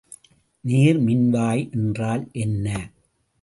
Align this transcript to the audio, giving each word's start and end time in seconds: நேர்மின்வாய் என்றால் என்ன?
நேர்மின்வாய் 0.63 1.71
என்றால் 1.71 2.27
என்ன? 2.31 2.67